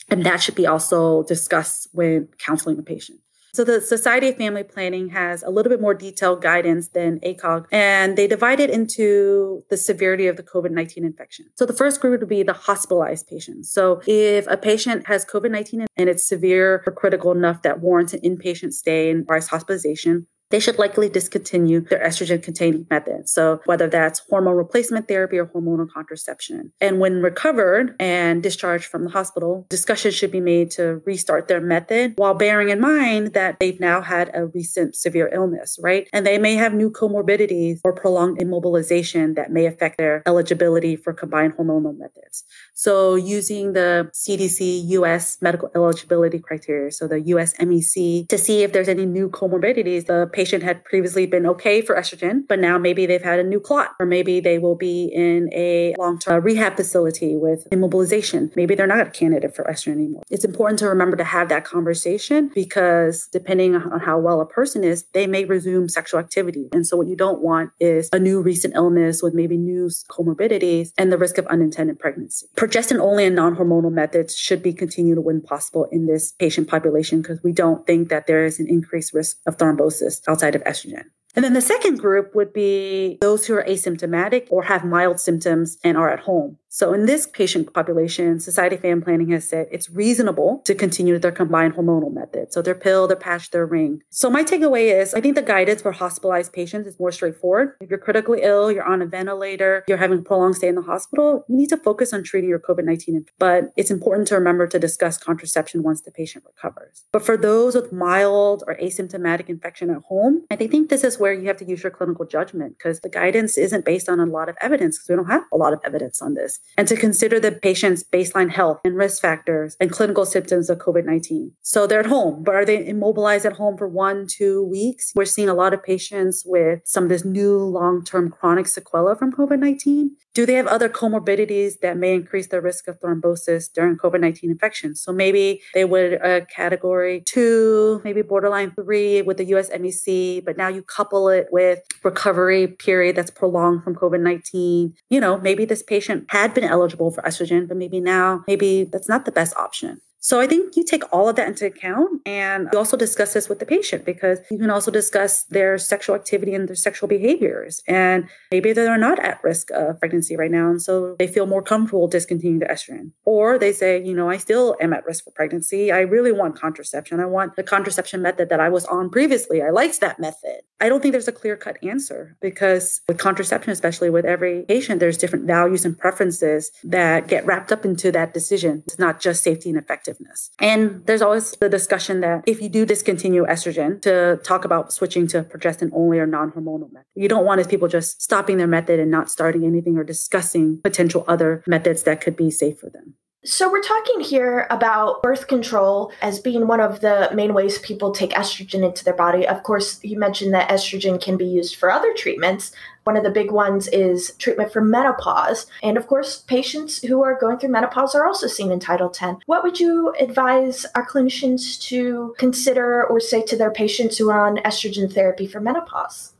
And 0.09 0.25
that 0.25 0.41
should 0.41 0.55
be 0.55 0.65
also 0.65 1.23
discussed 1.23 1.87
when 1.91 2.20
counseling 2.37 2.79
a 2.79 2.83
patient. 2.83 3.19
So 3.53 3.65
the 3.65 3.81
Society 3.81 4.29
of 4.29 4.37
Family 4.37 4.63
Planning 4.63 5.09
has 5.09 5.43
a 5.43 5.49
little 5.49 5.69
bit 5.69 5.81
more 5.81 5.93
detailed 5.93 6.41
guidance 6.41 6.87
than 6.87 7.19
ACOG, 7.19 7.65
and 7.69 8.17
they 8.17 8.25
divide 8.25 8.61
it 8.61 8.69
into 8.69 9.65
the 9.69 9.75
severity 9.75 10.27
of 10.27 10.37
the 10.37 10.43
COVID-19 10.43 10.97
infection. 10.97 11.47
So 11.55 11.65
the 11.65 11.73
first 11.73 11.99
group 11.99 12.21
would 12.21 12.29
be 12.29 12.43
the 12.43 12.53
hospitalized 12.53 13.27
patients. 13.27 13.69
So 13.73 14.01
if 14.07 14.47
a 14.47 14.55
patient 14.55 15.05
has 15.07 15.25
COVID-19 15.25 15.85
and 15.97 16.07
it's 16.07 16.25
severe 16.25 16.81
or 16.85 16.93
critical 16.93 17.33
enough 17.33 17.61
that 17.63 17.81
warrants 17.81 18.13
an 18.13 18.21
inpatient 18.21 18.71
stay 18.71 19.09
and 19.09 19.19
requires 19.19 19.49
hospitalization, 19.49 20.27
they 20.51 20.59
should 20.59 20.77
likely 20.77 21.09
discontinue 21.09 21.81
their 21.81 22.03
estrogen 22.03 22.43
containing 22.43 22.85
method. 22.89 23.27
So 23.29 23.61
whether 23.65 23.87
that's 23.87 24.19
hormone 24.29 24.55
replacement 24.55 25.07
therapy 25.07 25.37
or 25.37 25.47
hormonal 25.47 25.87
contraception. 25.91 26.71
And 26.79 26.99
when 26.99 27.21
recovered 27.21 27.95
and 27.99 28.43
discharged 28.43 28.85
from 28.85 29.05
the 29.05 29.09
hospital, 29.09 29.65
discussion 29.69 30.11
should 30.11 30.31
be 30.31 30.39
made 30.41 30.71
to 30.71 31.01
restart 31.05 31.47
their 31.47 31.61
method 31.61 32.13
while 32.17 32.33
bearing 32.33 32.69
in 32.69 32.79
mind 32.79 33.33
that 33.33 33.59
they've 33.59 33.79
now 33.79 34.01
had 34.01 34.29
a 34.33 34.47
recent 34.47 34.95
severe 34.95 35.29
illness, 35.33 35.79
right? 35.81 36.07
And 36.13 36.25
they 36.25 36.37
may 36.37 36.55
have 36.55 36.73
new 36.73 36.91
comorbidities 36.91 37.79
or 37.83 37.93
prolonged 37.93 38.39
immobilization 38.39 39.35
that 39.35 39.51
may 39.51 39.65
affect 39.65 39.97
their 39.97 40.21
eligibility 40.25 40.95
for 40.95 41.13
combined 41.13 41.55
hormonal 41.57 41.97
methods. 41.97 42.43
So 42.73 43.15
using 43.15 43.73
the 43.73 44.09
CDC 44.13 44.89
US 44.89 45.37
medical 45.41 45.71
eligibility 45.75 46.39
criteria, 46.39 46.91
so 46.91 47.07
the 47.07 47.21
US 47.21 47.53
MEC, 47.57 48.27
to 48.27 48.37
see 48.37 48.63
if 48.63 48.73
there's 48.73 48.89
any 48.89 49.05
new 49.05 49.29
comorbidities, 49.29 50.05
the 50.07 50.29
patient 50.31 50.40
had 50.49 50.83
previously 50.83 51.25
been 51.25 51.45
okay 51.45 51.81
for 51.81 51.95
estrogen, 51.95 52.47
but 52.47 52.59
now 52.59 52.77
maybe 52.77 53.05
they've 53.05 53.21
had 53.21 53.39
a 53.39 53.43
new 53.43 53.59
clot, 53.59 53.91
or 53.99 54.05
maybe 54.05 54.39
they 54.39 54.57
will 54.57 54.75
be 54.75 55.05
in 55.05 55.49
a 55.53 55.95
long 55.97 56.17
term 56.19 56.43
rehab 56.43 56.75
facility 56.75 57.37
with 57.37 57.67
immobilization. 57.71 58.53
Maybe 58.55 58.75
they're 58.75 58.87
not 58.87 59.07
a 59.07 59.09
candidate 59.09 59.55
for 59.55 59.63
estrogen 59.65 59.93
anymore. 59.93 60.23
It's 60.29 60.45
important 60.45 60.79
to 60.79 60.87
remember 60.87 61.17
to 61.17 61.23
have 61.23 61.49
that 61.49 61.65
conversation 61.65 62.51
because 62.53 63.27
depending 63.31 63.75
on 63.75 63.99
how 63.99 64.19
well 64.19 64.41
a 64.41 64.45
person 64.45 64.83
is, 64.83 65.05
they 65.13 65.27
may 65.27 65.45
resume 65.45 65.89
sexual 65.89 66.19
activity. 66.19 66.69
And 66.73 66.85
so, 66.85 66.97
what 66.97 67.07
you 67.07 67.15
don't 67.15 67.41
want 67.41 67.71
is 67.79 68.09
a 68.11 68.19
new 68.19 68.41
recent 68.41 68.75
illness 68.75 69.21
with 69.21 69.33
maybe 69.33 69.57
new 69.57 69.87
comorbidities 70.09 70.91
and 70.97 71.11
the 71.11 71.17
risk 71.17 71.37
of 71.37 71.47
unintended 71.47 71.99
pregnancy. 71.99 72.47
Progestin 72.55 72.99
only 72.99 73.25
and 73.25 73.35
non 73.35 73.55
hormonal 73.55 73.91
methods 73.91 74.35
should 74.35 74.63
be 74.63 74.73
continued 74.73 75.19
when 75.19 75.41
possible 75.41 75.87
in 75.91 76.05
this 76.05 76.31
patient 76.33 76.67
population 76.67 77.21
because 77.21 77.41
we 77.43 77.51
don't 77.51 77.85
think 77.85 78.09
that 78.09 78.27
there 78.27 78.45
is 78.45 78.59
an 78.59 78.67
increased 78.67 79.13
risk 79.13 79.37
of 79.45 79.57
thrombosis 79.57 80.23
outside 80.31 80.55
of 80.55 80.63
estrogen. 80.63 81.05
And 81.35 81.45
then 81.45 81.53
the 81.53 81.61
second 81.61 81.97
group 81.97 82.35
would 82.35 82.51
be 82.51 83.17
those 83.21 83.45
who 83.45 83.53
are 83.55 83.63
asymptomatic 83.63 84.47
or 84.49 84.63
have 84.63 84.83
mild 84.83 85.19
symptoms 85.19 85.77
and 85.83 85.97
are 85.97 86.09
at 86.09 86.21
home. 86.21 86.57
So 86.73 86.93
in 86.93 87.05
this 87.05 87.27
patient 87.27 87.73
population, 87.73 88.39
Society 88.39 88.77
of 88.77 88.81
Family 88.81 89.03
Planning 89.03 89.31
has 89.31 89.45
said 89.45 89.67
it's 89.71 89.89
reasonable 89.89 90.61
to 90.63 90.73
continue 90.73 91.19
their 91.19 91.33
combined 91.33 91.73
hormonal 91.73 92.13
method. 92.13 92.53
So 92.53 92.61
their 92.61 92.75
pill, 92.75 93.09
their 93.09 93.17
patch, 93.17 93.51
their 93.51 93.65
ring. 93.65 94.03
So 94.09 94.29
my 94.29 94.45
takeaway 94.45 94.97
is 94.97 95.13
I 95.13 95.19
think 95.19 95.35
the 95.35 95.41
guidance 95.41 95.81
for 95.81 95.91
hospitalized 95.91 96.53
patients 96.53 96.87
is 96.87 96.97
more 96.97 97.11
straightforward. 97.11 97.75
If 97.81 97.89
you're 97.89 97.99
critically 97.99 98.39
ill, 98.43 98.71
you're 98.71 98.85
on 98.85 99.01
a 99.01 99.05
ventilator, 99.05 99.83
you're 99.85 99.97
having 99.97 100.19
a 100.19 100.21
prolonged 100.21 100.55
stay 100.55 100.69
in 100.69 100.75
the 100.75 100.81
hospital, 100.81 101.43
you 101.49 101.57
need 101.57 101.67
to 101.69 101.77
focus 101.77 102.13
on 102.13 102.23
treating 102.23 102.49
your 102.49 102.59
COVID-19. 102.59 103.27
But 103.37 103.73
it's 103.75 103.91
important 103.91 104.29
to 104.29 104.35
remember 104.35 104.65
to 104.67 104.79
discuss 104.79 105.17
contraception 105.17 105.83
once 105.83 105.99
the 105.99 106.11
patient 106.11 106.45
recovers. 106.45 107.03
But 107.11 107.25
for 107.25 107.35
those 107.35 107.75
with 107.75 107.91
mild 107.91 108.63
or 108.65 108.77
asymptomatic 108.77 109.49
infection 109.49 109.89
at 109.89 110.03
home, 110.03 110.45
I 110.49 110.55
think 110.55 110.87
this 110.87 111.03
is 111.03 111.19
where 111.19 111.33
you 111.33 111.47
have 111.47 111.57
to 111.57 111.65
use 111.65 111.83
your 111.83 111.91
clinical 111.91 112.25
judgment 112.25 112.77
because 112.77 113.01
the 113.01 113.09
guidance 113.09 113.57
isn't 113.57 113.83
based 113.83 114.07
on 114.07 114.21
a 114.21 114.25
lot 114.25 114.47
of 114.47 114.55
evidence 114.61 114.97
because 114.97 115.09
we 115.09 115.15
don't 115.17 115.29
have 115.29 115.43
a 115.51 115.57
lot 115.57 115.73
of 115.73 115.81
evidence 115.83 116.21
on 116.21 116.35
this 116.35 116.60
and 116.77 116.87
to 116.87 116.95
consider 116.95 117.39
the 117.39 117.51
patient's 117.51 118.03
baseline 118.03 118.49
health 118.49 118.79
and 118.83 118.95
risk 118.95 119.21
factors 119.21 119.75
and 119.79 119.91
clinical 119.91 120.25
symptoms 120.25 120.69
of 120.69 120.79
COVID 120.79 121.05
19. 121.05 121.51
So 121.61 121.85
they're 121.85 121.99
at 121.99 122.05
home, 122.05 122.43
but 122.43 122.55
are 122.55 122.65
they 122.65 122.85
immobilized 122.85 123.45
at 123.45 123.53
home 123.53 123.77
for 123.77 123.87
one, 123.87 124.27
two 124.27 124.63
weeks? 124.63 125.11
We're 125.15 125.25
seeing 125.25 125.49
a 125.49 125.53
lot 125.53 125.73
of 125.73 125.83
patients 125.83 126.43
with 126.45 126.81
some 126.85 127.03
of 127.03 127.09
this 127.09 127.25
new 127.25 127.57
long 127.57 128.03
term 128.03 128.29
chronic 128.29 128.65
sequela 128.65 129.17
from 129.17 129.31
COVID 129.31 129.59
19. 129.59 130.15
Do 130.33 130.45
they 130.45 130.53
have 130.53 130.67
other 130.67 130.87
comorbidities 130.87 131.79
that 131.81 131.97
may 131.97 132.13
increase 132.13 132.47
their 132.47 132.61
risk 132.61 132.87
of 132.87 132.99
thrombosis 132.99 133.71
during 133.73 133.97
COVID 133.97 134.21
19 134.21 134.49
infections? 134.49 135.01
So 135.01 135.11
maybe 135.11 135.61
they 135.73 135.83
would 135.83 136.21
uh, 136.21 136.45
category 136.45 137.21
two, 137.25 138.01
maybe 138.03 138.21
borderline 138.21 138.71
three 138.71 139.21
with 139.21 139.37
the 139.37 139.45
US 139.55 139.69
MEC, 139.69 140.45
but 140.45 140.55
now 140.55 140.69
you 140.69 140.83
couple 140.83 141.27
it 141.27 141.47
with 141.51 141.79
recovery 142.03 142.67
period 142.67 143.15
that's 143.17 143.31
prolonged 143.31 143.83
from 143.83 143.95
COVID 143.95 144.21
19. 144.21 144.93
You 145.09 145.19
know, 145.19 145.37
maybe 145.37 145.65
this 145.65 145.83
patient 145.83 146.25
had 146.29 146.53
been 146.53 146.63
eligible 146.63 147.11
for 147.11 147.21
estrogen, 147.23 147.67
but 147.67 147.75
maybe 147.75 147.99
now, 147.99 148.43
maybe 148.47 148.85
that's 148.85 149.09
not 149.09 149.25
the 149.25 149.31
best 149.31 149.55
option. 149.57 149.99
So 150.23 150.39
I 150.39 150.45
think 150.45 150.75
you 150.77 150.83
take 150.83 151.03
all 151.11 151.27
of 151.27 151.35
that 151.37 151.47
into 151.47 151.65
account 151.65 152.21
and 152.27 152.69
you 152.71 152.77
also 152.77 152.95
discuss 152.95 153.33
this 153.33 153.49
with 153.49 153.57
the 153.57 153.65
patient 153.65 154.05
because 154.05 154.37
you 154.51 154.59
can 154.59 154.69
also 154.69 154.91
discuss 154.91 155.43
their 155.45 155.79
sexual 155.79 156.15
activity 156.15 156.53
and 156.53 156.69
their 156.69 156.75
sexual 156.75 157.09
behaviors. 157.09 157.81
And 157.87 158.29
maybe 158.51 158.71
they're 158.71 158.99
not 158.99 159.17
at 159.17 159.43
risk 159.43 159.71
of 159.71 159.99
pregnancy 159.99 160.37
right 160.37 160.51
now. 160.51 160.69
And 160.69 160.79
so 160.79 161.15
they 161.17 161.25
feel 161.25 161.47
more 161.47 161.63
comfortable 161.63 162.07
discontinuing 162.07 162.59
the 162.59 162.67
estrogen. 162.67 163.13
Or 163.25 163.57
they 163.57 163.73
say, 163.73 164.03
you 164.03 164.13
know, 164.13 164.29
I 164.29 164.37
still 164.37 164.75
am 164.79 164.93
at 164.93 165.03
risk 165.07 165.23
for 165.23 165.31
pregnancy. 165.31 165.91
I 165.91 166.01
really 166.01 166.31
want 166.31 166.55
contraception. 166.55 167.19
I 167.19 167.25
want 167.25 167.55
the 167.55 167.63
contraception 167.63 168.21
method 168.21 168.49
that 168.49 168.59
I 168.59 168.69
was 168.69 168.85
on 168.85 169.09
previously. 169.09 169.63
I 169.63 169.71
liked 169.71 170.01
that 170.01 170.19
method. 170.19 170.61
I 170.79 170.87
don't 170.87 171.01
think 171.01 171.13
there's 171.13 171.27
a 171.27 171.31
clear 171.31 171.57
cut 171.57 171.83
answer 171.83 172.37
because 172.41 173.01
with 173.07 173.17
contraception, 173.17 173.71
especially 173.71 174.11
with 174.11 174.25
every 174.25 174.65
patient, 174.67 174.99
there's 174.99 175.17
different 175.17 175.45
values 175.45 175.83
and 175.83 175.97
preferences 175.97 176.71
that 176.83 177.27
get 177.27 177.43
wrapped 177.45 177.71
up 177.71 177.85
into 177.85 178.11
that 178.11 178.35
decision. 178.35 178.83
It's 178.85 178.99
not 178.99 179.19
just 179.19 179.43
safety 179.43 179.69
and 179.69 179.79
effectiveness 179.79 180.10
effectiveness. 180.11 180.51
And 180.59 181.05
there's 181.05 181.21
always 181.21 181.51
the 181.51 181.69
discussion 181.69 182.21
that 182.21 182.43
if 182.45 182.61
you 182.61 182.69
do 182.69 182.85
discontinue 182.85 183.45
estrogen, 183.45 184.01
to 184.01 184.39
talk 184.43 184.65
about 184.65 184.93
switching 184.93 185.27
to 185.27 185.43
progestin 185.43 185.89
only 185.93 186.19
or 186.19 186.27
non 186.27 186.51
hormonal 186.51 186.91
method. 186.91 187.05
You 187.15 187.27
don't 187.27 187.45
want 187.45 187.61
people 187.69 187.87
just 187.87 188.21
stopping 188.21 188.57
their 188.57 188.67
method 188.67 188.99
and 188.99 189.11
not 189.11 189.29
starting 189.29 189.65
anything 189.65 189.97
or 189.97 190.03
discussing 190.03 190.79
potential 190.83 191.23
other 191.27 191.63
methods 191.67 192.03
that 192.03 192.21
could 192.21 192.35
be 192.35 192.49
safe 192.49 192.79
for 192.79 192.89
them. 192.89 193.13
So, 193.43 193.71
we're 193.71 193.81
talking 193.81 194.19
here 194.19 194.67
about 194.69 195.23
birth 195.23 195.47
control 195.47 196.11
as 196.21 196.39
being 196.39 196.67
one 196.67 196.79
of 196.79 196.99
the 197.01 197.31
main 197.33 197.55
ways 197.55 197.79
people 197.79 198.11
take 198.11 198.33
estrogen 198.33 198.85
into 198.85 199.03
their 199.03 199.15
body. 199.15 199.47
Of 199.47 199.63
course, 199.63 199.99
you 200.03 200.19
mentioned 200.19 200.53
that 200.53 200.69
estrogen 200.69 201.19
can 201.19 201.37
be 201.37 201.47
used 201.47 201.75
for 201.75 201.89
other 201.89 202.13
treatments. 202.13 202.71
One 203.03 203.17
of 203.17 203.23
the 203.23 203.31
big 203.31 203.49
ones 203.49 203.87
is 203.87 204.35
treatment 204.37 204.71
for 204.71 204.79
menopause. 204.79 205.65
And 205.81 205.97
of 205.97 206.05
course, 206.05 206.41
patients 206.41 207.01
who 207.01 207.23
are 207.23 207.33
going 207.33 207.57
through 207.57 207.71
menopause 207.71 208.13
are 208.13 208.27
also 208.27 208.45
seen 208.45 208.71
in 208.71 208.79
Title 208.79 209.09
X. 209.09 209.41
What 209.47 209.63
would 209.63 209.79
you 209.79 210.13
advise 210.19 210.85
our 210.93 211.07
clinicians 211.07 211.81
to 211.87 212.35
consider 212.37 213.03
or 213.03 213.19
say 213.19 213.41
to 213.45 213.57
their 213.57 213.71
patients 213.71 214.19
who 214.19 214.29
are 214.29 214.45
on 214.45 214.57
estrogen 214.57 215.11
therapy 215.11 215.47
for 215.47 215.59
menopause? 215.59 216.33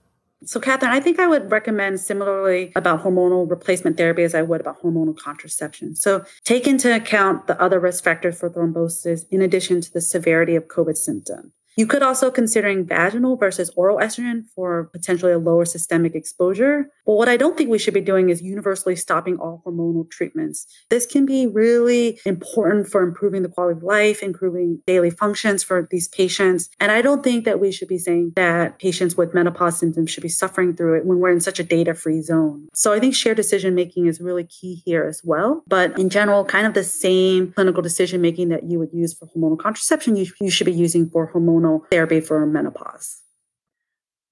So, 0.43 0.59
Catherine, 0.59 0.91
I 0.91 0.99
think 0.99 1.19
I 1.19 1.27
would 1.27 1.51
recommend 1.51 1.99
similarly 1.99 2.71
about 2.75 3.03
hormonal 3.03 3.47
replacement 3.47 3.97
therapy 3.97 4.23
as 4.23 4.33
I 4.33 4.41
would 4.41 4.61
about 4.61 4.81
hormonal 4.81 5.15
contraception. 5.15 5.95
So, 5.95 6.25
take 6.43 6.67
into 6.67 6.93
account 6.95 7.45
the 7.45 7.61
other 7.61 7.79
risk 7.79 8.03
factors 8.03 8.39
for 8.39 8.49
thrombosis 8.49 9.25
in 9.29 9.41
addition 9.41 9.81
to 9.81 9.93
the 9.93 10.01
severity 10.01 10.55
of 10.55 10.67
COVID 10.67 10.97
symptoms. 10.97 11.53
You 11.77 11.87
could 11.87 12.03
also 12.03 12.29
considering 12.29 12.85
vaginal 12.85 13.37
versus 13.37 13.71
oral 13.75 13.97
estrogen 13.97 14.43
for 14.55 14.85
potentially 14.91 15.31
a 15.31 15.37
lower 15.37 15.65
systemic 15.65 16.15
exposure. 16.15 16.87
But 17.05 17.15
what 17.15 17.29
I 17.29 17.37
don't 17.37 17.57
think 17.57 17.69
we 17.69 17.79
should 17.79 17.93
be 17.93 18.01
doing 18.01 18.29
is 18.29 18.41
universally 18.41 18.95
stopping 18.95 19.37
all 19.37 19.63
hormonal 19.65 20.09
treatments. 20.09 20.67
This 20.89 21.05
can 21.05 21.25
be 21.25 21.47
really 21.47 22.19
important 22.25 22.87
for 22.87 23.01
improving 23.03 23.43
the 23.43 23.49
quality 23.49 23.77
of 23.77 23.83
life, 23.83 24.21
improving 24.21 24.81
daily 24.85 25.09
functions 25.09 25.63
for 25.63 25.87
these 25.91 26.07
patients. 26.09 26.69
And 26.79 26.91
I 26.91 27.01
don't 27.01 27.23
think 27.23 27.45
that 27.45 27.59
we 27.59 27.71
should 27.71 27.87
be 27.87 27.97
saying 27.97 28.33
that 28.35 28.79
patients 28.79 29.15
with 29.15 29.33
menopause 29.33 29.79
symptoms 29.79 30.11
should 30.11 30.23
be 30.23 30.29
suffering 30.29 30.75
through 30.75 30.97
it 30.97 31.05
when 31.05 31.19
we're 31.19 31.31
in 31.31 31.41
such 31.41 31.59
a 31.59 31.63
data 31.63 31.93
free 31.93 32.21
zone. 32.21 32.67
So 32.73 32.93
I 32.93 32.99
think 32.99 33.15
shared 33.15 33.37
decision 33.37 33.75
making 33.75 34.07
is 34.07 34.19
really 34.19 34.43
key 34.43 34.81
here 34.85 35.05
as 35.05 35.21
well. 35.23 35.63
But 35.67 35.97
in 35.97 36.09
general, 36.09 36.43
kind 36.45 36.67
of 36.67 36.73
the 36.73 36.83
same 36.83 37.53
clinical 37.53 37.81
decision 37.81 38.21
making 38.21 38.49
that 38.49 38.63
you 38.63 38.77
would 38.79 38.93
use 38.93 39.13
for 39.13 39.27
hormonal 39.27 39.59
contraception, 39.59 40.15
you, 40.15 40.27
you 40.39 40.49
should 40.49 40.65
be 40.65 40.73
using 40.73 41.09
for 41.09 41.31
hormonal 41.31 41.60
hormonal 41.61 41.87
therapy 41.89 42.19
for 42.19 42.45
menopause. 42.45 43.21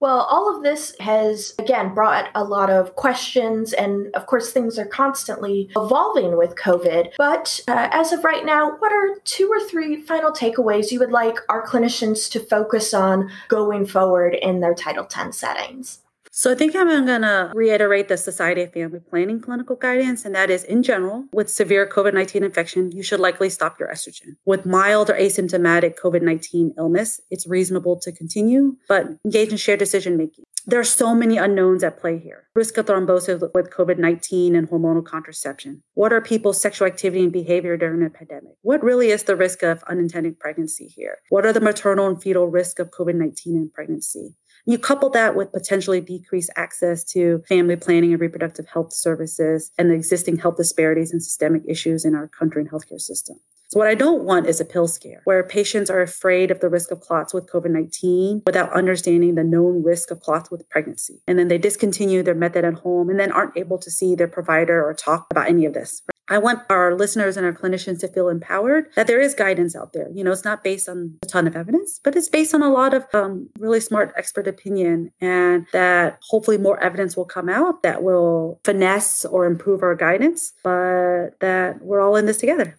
Well, 0.02 0.22
all 0.22 0.56
of 0.56 0.64
this 0.64 0.96
has, 1.02 1.54
again, 1.60 1.94
brought 1.94 2.30
a 2.34 2.42
lot 2.42 2.70
of 2.70 2.96
questions, 2.96 3.74
and 3.74 4.16
of 4.16 4.28
course, 4.28 4.54
things 4.54 4.80
are 4.80 4.86
constantly 4.86 5.70
evolving 5.76 6.38
with 6.38 6.56
COVID. 6.56 7.12
But 7.18 7.60
uh, 7.68 7.90
as 7.92 8.14
of 8.14 8.24
right 8.24 8.46
now, 8.46 8.78
what 8.78 8.94
are 8.94 9.20
two 9.26 9.50
or 9.50 9.60
three 9.60 10.02
final 10.02 10.32
takeaways 10.32 10.92
you 10.92 11.00
would 11.00 11.12
like 11.12 11.36
our 11.50 11.68
clinicians 11.68 12.32
to 12.32 12.40
focus 12.40 12.94
on 12.94 13.30
going 13.50 13.86
forward 13.86 14.36
in 14.36 14.62
their 14.62 14.74
Title 14.74 15.06
X 15.14 15.38
settings? 15.38 16.00
So 16.40 16.50
I 16.50 16.56
think 16.56 16.74
I'm 16.74 16.88
going 17.06 17.24
to 17.24 17.52
reiterate 17.54 18.08
the 18.08 18.16
Society 18.16 18.62
of 18.62 18.72
Family 18.72 19.02
Planning 19.02 19.42
clinical 19.42 19.76
guidance, 19.76 20.24
and 20.24 20.34
that 20.36 20.50
is 20.50 20.64
in 20.64 20.84
general, 20.84 21.26
with 21.34 21.50
severe 21.50 21.86
COVID 21.86 22.14
19 22.14 22.46
infection, 22.46 22.94
you 22.94 23.04
should 23.04 23.20
likely 23.20 23.50
stop 23.50 23.78
your 23.78 23.90
estrogen. 23.90 24.38
With 24.46 24.66
mild 24.66 25.10
or 25.10 25.16
asymptomatic 25.16 26.00
COVID 26.00 26.22
19 26.22 26.76
illness, 26.78 27.20
it's 27.30 27.46
reasonable 27.46 28.00
to 28.00 28.14
continue, 28.14 28.78
but 28.88 29.08
engage 29.26 29.50
in 29.50 29.58
shared 29.58 29.80
decision 29.80 30.16
making. 30.16 30.46
There 30.66 30.80
are 30.80 30.86
so 30.86 31.14
many 31.14 31.36
unknowns 31.36 31.84
at 31.84 32.00
play 32.00 32.18
here. 32.18 32.48
Risk 32.56 32.78
of 32.78 32.86
thrombosis 32.86 33.42
with 33.54 33.70
COVID 33.70 33.98
19 33.98 34.56
and 34.56 34.70
hormonal 34.70 35.06
contraception. 35.06 35.84
What 35.96 36.14
are 36.14 36.22
people's 36.22 36.62
sexual 36.62 36.88
activity 36.88 37.24
and 37.24 37.34
behavior 37.34 37.76
during 37.76 38.06
a 38.06 38.10
pandemic? 38.10 38.54
What 38.62 38.82
really 38.82 39.10
is 39.10 39.24
the 39.24 39.36
risk 39.36 39.62
of 39.62 39.84
unintended 39.90 40.40
pregnancy 40.40 40.88
here? 40.88 41.18
What 41.32 41.46
are 41.46 41.52
the 41.52 41.60
maternal 41.60 42.08
and 42.08 42.22
fetal 42.22 42.48
risk 42.48 42.80
of 42.80 42.92
COVID 42.92 43.16
19 43.16 43.58
in 43.58 43.70
pregnancy? 43.72 44.36
You 44.66 44.78
couple 44.78 45.10
that 45.12 45.36
with 45.36 45.52
potentially 45.52 46.02
decreased 46.02 46.50
access 46.56 47.04
to 47.06 47.40
family 47.48 47.76
planning 47.76 48.12
and 48.12 48.22
reproductive 48.22 48.68
health 48.68 48.94
services 48.94 49.72
and 49.78 49.90
the 49.90 49.96
existing 49.96 50.38
health 50.38 50.58
disparities 50.58 51.12
and 51.12 51.24
systemic 51.24 51.64
issues 51.68 52.06
in 52.06 52.16
our 52.16 52.28
country 52.28 52.62
and 52.62 52.72
healthcare 52.72 53.00
system. 53.00 53.40
So, 53.70 53.78
what 53.78 53.88
I 53.88 53.94
don't 53.94 54.24
want 54.24 54.48
is 54.48 54.60
a 54.60 54.66
pill 54.66 54.88
scare 54.88 55.22
where 55.26 55.44
patients 55.44 55.92
are 55.92 56.02
afraid 56.02 56.50
of 56.50 56.60
the 56.60 56.70
risk 56.70 56.90
of 56.90 57.02
clots 57.02 57.36
with 57.36 57.52
COVID 57.52 57.70
19 57.70 58.42
without 58.48 58.74
understanding 58.74 59.36
the 59.36 59.44
known 59.44 59.84
risk 59.84 60.10
of 60.10 60.22
clots 60.22 60.50
with 60.50 60.68
pregnancy. 60.70 61.22
And 61.28 61.38
then 61.38 61.50
they 61.50 61.60
discontinue 61.60 62.24
their 62.24 62.34
method 62.34 62.66
at 62.66 62.74
home 62.74 63.10
and 63.10 63.20
then 63.20 63.32
aren't 63.32 63.56
able 63.56 63.78
to 63.78 63.92
see 63.92 64.16
their 64.16 64.28
provider 64.28 64.84
or 64.84 64.96
talk 64.96 65.28
about 65.30 65.48
any 65.48 65.66
of 65.66 65.76
this. 65.76 66.02
I 66.30 66.40
want 66.40 66.64
our 66.70 66.96
listeners 66.96 67.38
and 67.38 67.46
our 67.46 67.54
clinicians 67.54 68.00
to 68.00 68.08
feel 68.08 68.30
empowered 68.30 68.88
that 68.96 69.06
there 69.06 69.20
is 69.20 69.36
guidance 69.36 69.76
out 69.76 69.94
there. 69.94 70.10
You 70.14 70.24
know, 70.24 70.32
it's 70.32 70.44
not 70.44 70.64
based 70.64 70.90
on 70.90 71.18
a 71.22 71.28
ton 71.28 71.46
of 71.46 71.56
evidence, 71.56 72.00
but 72.04 72.16
it's 72.16 72.30
based 72.30 72.56
on 72.56 72.64
a 72.64 72.72
lot 72.72 72.96
of 72.96 73.06
um, 73.14 73.50
really 73.60 73.80
smart 73.80 74.14
expert 74.18 74.48
opinion, 74.48 75.12
and 75.22 75.68
that 75.74 76.20
hopefully 76.28 76.58
more 76.58 76.80
evidence 76.80 77.16
will 77.16 77.26
come 77.26 77.50
out 77.50 77.84
that 77.84 78.02
will 78.02 78.60
finesse 78.64 79.26
or 79.26 79.46
improve 79.46 79.84
our 79.84 79.96
guidance, 79.96 80.54
but 80.64 81.40
that 81.40 81.82
we're 81.82 82.02
all 82.02 82.16
in 82.16 82.26
this 82.26 82.38
together. 82.38 82.76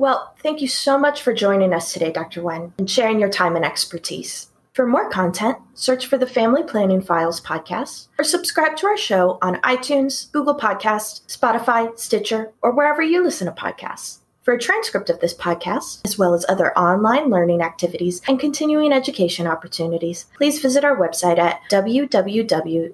Well, 0.00 0.34
thank 0.42 0.62
you 0.62 0.68
so 0.68 0.98
much 0.98 1.20
for 1.20 1.34
joining 1.34 1.74
us 1.74 1.92
today, 1.92 2.10
Dr. 2.10 2.40
Nguyen, 2.40 2.72
and 2.78 2.88
sharing 2.90 3.20
your 3.20 3.28
time 3.28 3.54
and 3.54 3.66
expertise. 3.66 4.48
For 4.72 4.86
more 4.86 5.10
content, 5.10 5.58
search 5.74 6.06
for 6.06 6.16
the 6.16 6.26
Family 6.26 6.62
Planning 6.62 7.02
Files 7.02 7.38
podcast 7.38 8.08
or 8.18 8.24
subscribe 8.24 8.78
to 8.78 8.86
our 8.86 8.96
show 8.96 9.38
on 9.42 9.60
iTunes, 9.60 10.32
Google 10.32 10.54
Podcast, 10.54 11.26
Spotify, 11.26 11.98
Stitcher, 11.98 12.50
or 12.62 12.72
wherever 12.72 13.02
you 13.02 13.22
listen 13.22 13.46
to 13.46 13.52
podcasts. 13.52 14.20
For 14.40 14.54
a 14.54 14.58
transcript 14.58 15.10
of 15.10 15.20
this 15.20 15.34
podcast, 15.34 16.00
as 16.06 16.16
well 16.16 16.32
as 16.32 16.46
other 16.48 16.72
online 16.78 17.28
learning 17.28 17.60
activities 17.60 18.22
and 18.26 18.40
continuing 18.40 18.94
education 18.94 19.46
opportunities, 19.46 20.24
please 20.34 20.60
visit 20.60 20.82
our 20.82 20.96
website 20.96 21.36
at 21.36 21.60
www.ctcfp.org. 21.70 22.92